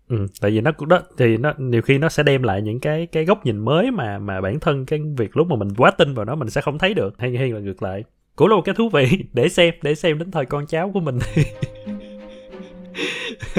[0.10, 2.80] Ừ, tại vì nó cũng đó thì nó nhiều khi nó sẽ đem lại những
[2.80, 5.92] cái cái góc nhìn mới mà mà bản thân cái việc lúc mà mình quá
[5.92, 8.04] tin vào nó mình sẽ không thấy được hay hay là ngược lại.
[8.36, 11.00] Cũng là một cái thú vị để xem để xem đến thời con cháu của
[11.00, 11.20] mình.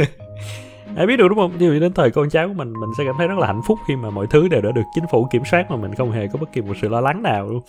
[0.96, 1.59] ai biết được đúng không?
[1.59, 3.78] Như đến thời con cháu của mình mình sẽ cảm thấy rất là hạnh phúc
[3.87, 6.26] khi mà mọi thứ đều đã được chính phủ kiểm soát mà mình không hề
[6.26, 7.61] có bất kỳ một sự lo lắng nào luôn.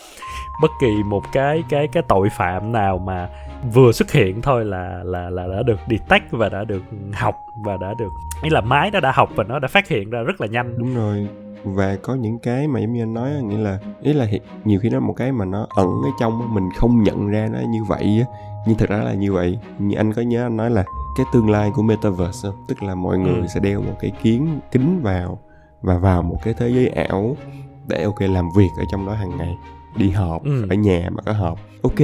[0.61, 3.29] Bất kỳ một cái cái cái tội phạm nào mà
[3.73, 6.83] vừa xuất hiện thôi là là là đã được detect và đã được
[7.13, 7.35] học
[7.65, 8.09] và đã được,
[8.43, 10.77] ý là máy nó đã học và nó đã phát hiện ra rất là nhanh.
[10.77, 11.27] Đúng rồi.
[11.63, 14.27] Và có những cái mà giống như anh nói nghĩa là, ý là
[14.65, 17.59] nhiều khi nó một cái mà nó ẩn ở trong mình không nhận ra nó
[17.59, 18.25] như vậy
[18.67, 20.85] nhưng thật ra là như vậy như anh có nhớ anh nói là
[21.17, 22.65] cái tương lai của metaverse không?
[22.67, 23.47] tức là mọi người ừ.
[23.47, 25.39] sẽ đeo một cái kiến kính vào
[25.81, 27.37] và vào một cái thế giới ảo
[27.87, 29.57] để ok làm việc ở trong đó hàng ngày
[29.97, 30.67] đi họp ừ.
[30.69, 31.99] ở nhà mà có họp ok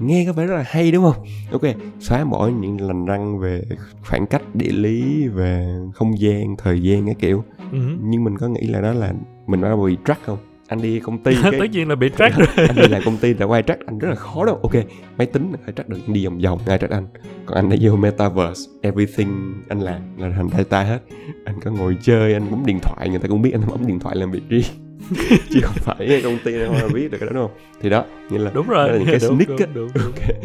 [0.00, 1.62] nghe có vẻ rất là hay đúng không ok
[2.00, 3.62] xóa bỏ những lành răng về
[4.08, 7.78] khoảng cách địa lý về không gian thời gian cái kiểu Ừ.
[8.02, 9.12] nhưng mình có nghĩ là đó là
[9.46, 12.36] mình đã bị track không anh đi công ty cái tất nhiên là bị track
[12.38, 12.66] rồi.
[12.68, 14.74] Anh đi làm công ty đã quay track anh rất là khó đâu ok
[15.18, 17.06] máy tính phải track được anh đi vòng vòng ai track anh?
[17.46, 20.98] Còn anh đã vô metaverse everything anh làm là thành data hết.
[21.44, 23.98] Anh có ngồi chơi anh bấm điện thoại người ta cũng biết anh bấm điện
[23.98, 24.64] thoại làm việc riêng.
[25.50, 27.56] Chứ không phải công ty nào mà biết được cái đó đúng không?
[27.80, 30.04] Thì đó nghĩa là đúng đó là rồi những cái đúng, sneak đúng, đúng, đúng.
[30.04, 30.36] ok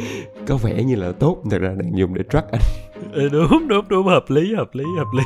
[0.48, 2.62] có vẻ như là tốt thật ra đang dùng để track anh
[3.12, 5.24] Ừ, đúng đúng đúng hợp lý hợp lý hợp lý.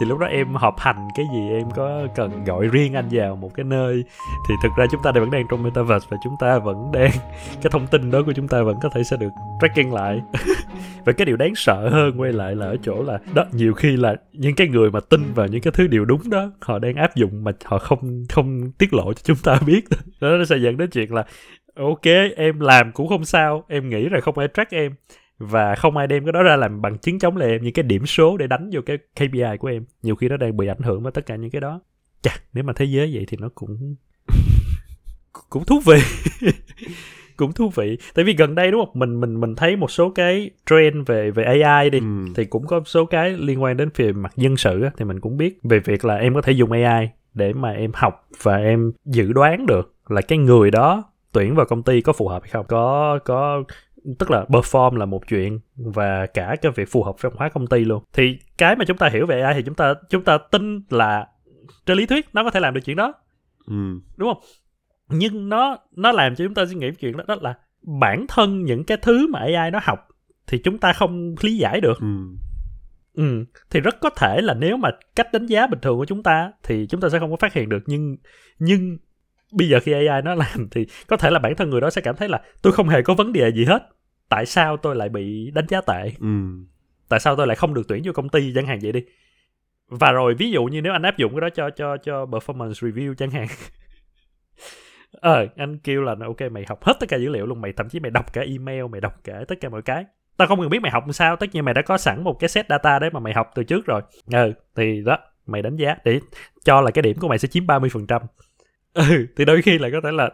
[0.00, 3.36] Thì lúc đó em họp hành cái gì em có cần gọi riêng anh vào
[3.36, 4.04] một cái nơi.
[4.48, 7.10] Thì thực ra chúng ta vẫn đang trong metaverse và chúng ta vẫn đang
[7.62, 9.30] cái thông tin đó của chúng ta vẫn có thể sẽ được
[9.60, 10.20] tracking lại.
[11.04, 13.96] Và cái điều đáng sợ hơn quay lại là ở chỗ là đó nhiều khi
[13.96, 16.94] là những cái người mà tin vào những cái thứ điều đúng đó họ đang
[16.94, 19.84] áp dụng mà họ không không tiết lộ cho chúng ta biết.
[20.20, 21.24] Đó nó sẽ dẫn đến chuyện là
[21.76, 22.04] ok
[22.36, 24.92] em làm cũng không sao em nghĩ là không ai track em
[25.42, 27.82] và không ai đem cái đó ra làm bằng chứng chống lại em những cái
[27.82, 29.84] điểm số để đánh vô cái KPI của em.
[30.02, 31.80] Nhiều khi nó đang bị ảnh hưởng bởi tất cả những cái đó.
[32.22, 33.96] Chà nếu mà thế giới vậy thì nó cũng
[35.50, 35.98] cũng thú vị.
[37.36, 37.98] Cũng thú vị.
[38.14, 38.90] Tại vì gần đây đúng không?
[38.94, 42.04] Mình mình mình thấy một số cái trend về về AI đi ừ.
[42.34, 45.20] thì cũng có số cái liên quan đến về mặt dân sự á, thì mình
[45.20, 48.56] cũng biết về việc là em có thể dùng AI để mà em học và
[48.56, 52.42] em dự đoán được là cái người đó tuyển vào công ty có phù hợp
[52.42, 52.66] hay không.
[52.68, 53.62] Có có
[54.18, 57.48] tức là perform là một chuyện và cả cái việc phù hợp với văn hóa
[57.48, 58.04] công ty luôn.
[58.12, 61.26] Thì cái mà chúng ta hiểu về AI thì chúng ta chúng ta tin là
[61.86, 63.12] trên lý thuyết nó có thể làm được chuyện đó.
[63.66, 64.00] Ừ.
[64.16, 64.42] Đúng không?
[65.08, 67.54] Nhưng nó nó làm cho chúng ta suy nghĩ chuyện đó, đó là
[68.00, 70.08] bản thân những cái thứ mà AI nó học
[70.46, 72.00] thì chúng ta không lý giải được.
[72.00, 72.06] Ừ.
[73.14, 73.44] Ừ.
[73.70, 76.52] Thì rất có thể là nếu mà cách đánh giá bình thường của chúng ta
[76.62, 77.82] thì chúng ta sẽ không có phát hiện được.
[77.86, 78.16] Nhưng
[78.58, 78.98] nhưng
[79.52, 82.00] bây giờ khi AI nó làm thì có thể là bản thân người đó sẽ
[82.00, 83.82] cảm thấy là tôi không hề có vấn đề gì hết
[84.32, 86.12] tại sao tôi lại bị đánh giá tệ?
[86.20, 86.28] Ừ.
[87.08, 89.04] Tại sao tôi lại không được tuyển vô công ty chẳng hạn vậy đi?
[89.88, 92.72] Và rồi ví dụ như nếu anh áp dụng cái đó cho cho cho performance
[92.72, 93.46] review chẳng hạn.
[95.12, 97.88] Ờ anh kêu là ok mày học hết tất cả dữ liệu luôn mày thậm
[97.88, 100.04] chí mày đọc cả email mày đọc cả tất cả mọi cái.
[100.36, 102.36] Tao không cần biết mày học làm sao tất nhiên mày đã có sẵn một
[102.40, 104.02] cái set data đấy mà mày học từ trước rồi.
[104.32, 105.96] Ừ thì đó mày đánh giá.
[106.04, 106.20] Để
[106.64, 108.20] cho là cái điểm của mày sẽ chiếm 30%
[108.92, 110.30] ừ thì đôi khi là có thể là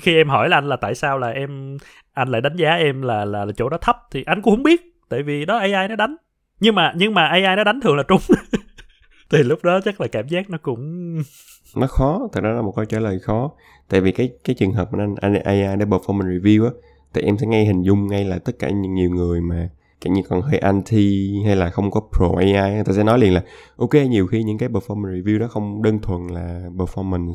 [0.00, 1.76] khi em hỏi là anh là tại sao là em
[2.12, 4.62] anh lại đánh giá em là là, là chỗ đó thấp thì anh cũng không
[4.62, 6.16] biết tại vì đó AI nó đánh.
[6.60, 8.20] Nhưng mà nhưng mà AI nó đánh thường là trúng.
[9.30, 11.14] Thì lúc đó chắc là cảm giác nó cũng
[11.76, 13.50] nó khó thật ra là một câu trả lời khó.
[13.88, 16.70] Tại vì cái cái trường hợp mà anh, anh AI để performance review á
[17.14, 19.68] thì em sẽ ngay hình dung ngay là tất cả những nhiều người mà
[20.00, 23.18] kiểu như còn hơi anti hay là không có pro AI người ta sẽ nói
[23.18, 23.42] liền là
[23.76, 27.34] ok nhiều khi những cái performance review đó không đơn thuần là performance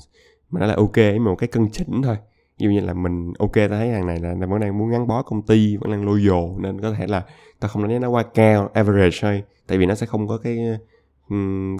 [0.51, 2.17] mà nó là ok mà một cái cân chỉnh thôi
[2.61, 4.89] ví dụ như là mình ok ta thấy hàng này là là vẫn đang muốn
[4.89, 7.23] gắn bó công ty vẫn đang loyal nên có thể là
[7.59, 9.43] ta không đánh giá nó quá cao average thôi.
[9.67, 10.57] Tại vì nó sẽ không có cái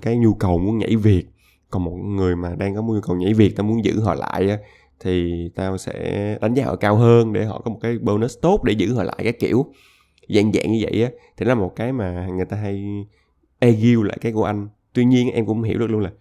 [0.01, 1.23] cái nhu cầu muốn nhảy việc.
[1.69, 4.49] Còn một người mà đang có nhu cầu nhảy việc ta muốn giữ họ lại
[4.49, 4.57] á,
[4.99, 8.63] thì tao sẽ đánh giá họ cao hơn để họ có một cái bonus tốt
[8.63, 9.65] để giữ họ lại cái kiểu.
[10.29, 11.09] Dạng dạng như vậy á.
[11.37, 13.05] Thì nó là một cái mà người ta hay
[13.59, 14.67] e argue lại cái của anh.
[14.93, 16.11] Tuy nhiên em cũng hiểu được luôn là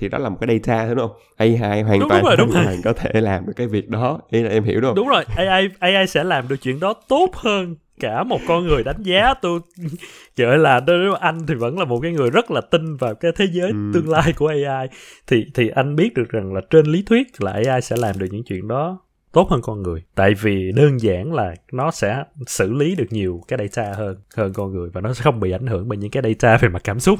[0.00, 1.16] thì đó là một cái data đúng không?
[1.36, 2.80] AI hoàn Đúng, toàn đúng rồi, đúng hoàn rồi.
[2.84, 4.96] có thể làm được cái việc đó ý là em hiểu đúng không?
[4.96, 8.84] Đúng rồi AI AI sẽ làm được chuyện đó tốt hơn cả một con người
[8.84, 9.34] đánh giá.
[9.42, 9.60] Tôi
[10.36, 10.80] trời là
[11.20, 13.76] anh thì vẫn là một cái người rất là tin vào cái thế giới Ừ.
[13.92, 14.86] tương lai của AI
[15.26, 18.26] thì thì anh biết được rằng là trên lý thuyết là AI sẽ làm được
[18.30, 18.98] những chuyện đó
[19.32, 20.02] tốt hơn con người.
[20.14, 24.52] Tại vì đơn giản là nó sẽ xử lý được nhiều cái data hơn hơn
[24.52, 26.80] con người và nó sẽ không bị ảnh hưởng bởi những cái data về mặt
[26.84, 27.18] cảm xúc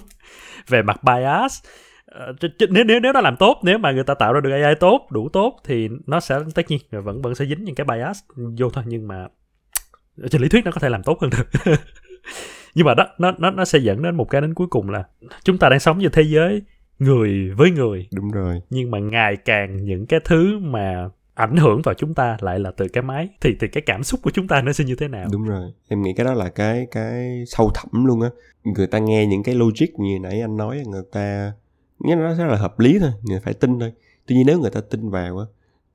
[0.69, 1.62] về mặt bias
[2.70, 5.07] nếu nếu nếu nó làm tốt nếu mà người ta tạo ra được AI tốt
[5.11, 8.18] đủ tốt thì nó sẽ tất nhiên vẫn vẫn sẽ dính những cái bias
[8.59, 9.27] vô thôi nhưng mà
[10.31, 11.75] trên lý thuyết nó có thể làm tốt hơn được.
[12.75, 15.05] Nhưng mà đó nó nó nó sẽ dẫn đến một cái đến cuối cùng là
[15.42, 16.62] chúng ta đang sống như thế giới
[16.99, 18.09] người với người.
[18.14, 18.61] Đúng rồi.
[18.70, 22.70] Nhưng mà ngày càng những cái thứ mà ảnh hưởng vào chúng ta lại là
[22.77, 23.29] từ cái máy.
[23.40, 25.29] Thì thì cái cảm xúc của chúng ta nó sẽ như thế nào?
[25.33, 25.73] Đúng rồi.
[25.88, 28.29] Em nghĩ cái đó là cái cái sâu thẳm luôn á.
[28.64, 31.53] Người ta nghe những cái logic như nãy anh nói người ta
[32.01, 33.93] nghĩa là nó rất là hợp lý thôi, người phải tin thôi.
[34.27, 35.47] Tuy nhiên nếu người ta tin vào á,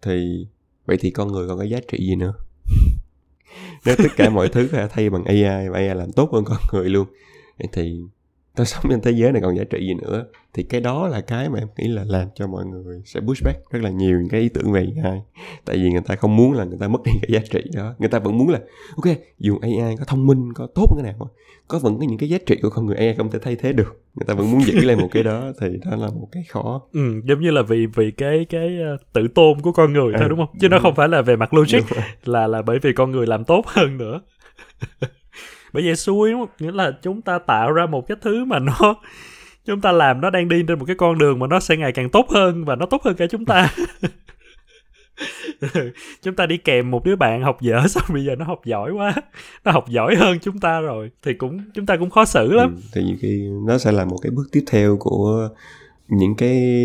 [0.01, 0.47] thì,
[0.85, 2.33] vậy thì con người còn có giá trị gì nữa?
[3.85, 6.89] Nếu tất cả mọi thứ thay bằng AI và AI làm tốt hơn con người
[6.89, 7.07] luôn,
[7.71, 8.01] thì
[8.55, 10.25] tao sống trên thế giới này còn giá trị gì nữa?
[10.53, 13.43] Thì cái đó là cái mà em nghĩ là làm cho mọi người sẽ push
[13.43, 15.19] back rất là nhiều những cái ý tưởng về AI
[15.65, 17.95] tại vì người ta không muốn là người ta mất đi cái giá trị đó.
[17.99, 18.59] Người ta vẫn muốn là
[18.95, 21.29] ok dùng AI có thông minh có tốt cái nào
[21.67, 23.73] có vẫn có những cái giá trị của con người AI không thể thay thế
[23.73, 24.01] được.
[24.15, 26.81] Người ta vẫn muốn giữ lại một cái đó thì đó là một cái khó.
[26.93, 30.21] Ừ, giống như là vì vì cái cái uh, tự tôn của con người thôi
[30.25, 30.55] à, đúng không?
[30.59, 31.81] Chứ nó không phải là về mặt logic
[32.25, 34.21] là là bởi vì con người làm tốt hơn nữa
[35.75, 38.59] bởi vậy xui đúng không nghĩa là chúng ta tạo ra một cái thứ mà
[38.59, 38.95] nó
[39.65, 41.91] chúng ta làm nó đang đi trên một cái con đường mà nó sẽ ngày
[41.91, 43.73] càng tốt hơn và nó tốt hơn cả chúng ta.
[46.21, 48.91] Chúng ta đi kèm một đứa bạn học dở xong bây giờ nó học giỏi
[48.91, 49.15] quá
[49.65, 52.75] nó học giỏi hơn chúng ta rồi thì cũng chúng ta cũng khó xử lắm.
[52.75, 55.49] Ừ, thì nhiều khi nó sẽ là một cái bước tiếp theo của
[56.07, 56.83] những cái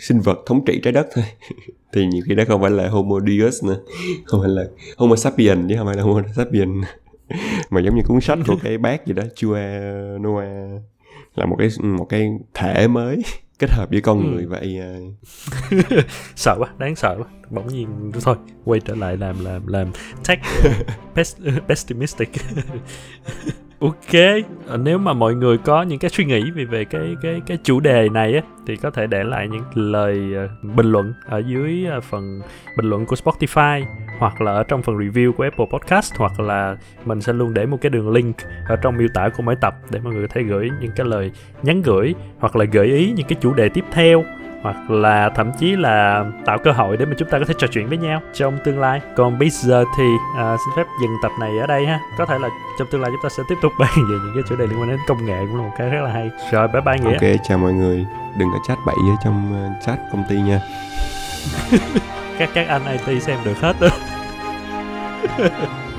[0.00, 1.24] sinh vật thống trị trái đất thôi.
[1.92, 3.76] Thì nhiều khi đó không phải là homo deus nữa
[4.24, 4.64] không phải là
[4.96, 6.80] homo sapien chứ không phải là homo sapien
[7.70, 9.58] mà giống như cuốn sách của cái bác gì đó chua
[10.20, 10.82] noah
[11.34, 13.22] là một cái một cái thể mới
[13.58, 14.30] kết hợp với con ừ.
[14.30, 15.14] người và AI
[16.36, 17.26] sợ quá đáng sợ quá.
[17.50, 19.90] Bỗng nhiên thôi quay trở lại làm làm làm
[20.28, 20.38] tech
[21.14, 21.36] pes,
[21.68, 22.30] pessimistic.
[23.78, 24.14] Ok
[24.66, 27.58] ờ, nếu mà mọi người có những cái suy nghĩ về về cái cái cái
[27.64, 31.42] chủ đề này á thì có thể để lại những lời uh, bình luận ở
[31.46, 32.40] dưới uh, phần
[32.76, 33.84] bình luận của Spotify
[34.24, 37.66] hoặc là ở trong phần review của Apple Podcast hoặc là mình sẽ luôn để
[37.66, 38.36] một cái đường link
[38.68, 41.06] ở trong miêu tả của mỗi tập để mọi người có thể gửi những cái
[41.06, 41.30] lời
[41.62, 44.24] nhắn gửi hoặc là gợi ý những cái chủ đề tiếp theo
[44.62, 47.66] hoặc là thậm chí là tạo cơ hội để mà chúng ta có thể trò
[47.66, 49.00] chuyện với nhau trong tương lai.
[49.16, 50.04] Còn bây giờ thì
[50.36, 52.00] à, xin phép dừng tập này ở đây ha.
[52.18, 54.42] Có thể là trong tương lai chúng ta sẽ tiếp tục bàn về những cái
[54.48, 56.30] chủ đề liên quan đến công nghệ cũng là một cái rất là hay.
[56.52, 57.12] Rồi bye bye nghĩa.
[57.12, 58.06] Ok chào mọi người.
[58.38, 60.60] Đừng có chat bậy ở trong uh, chat công ty nha
[62.38, 63.88] các các anh IT xem được hết đó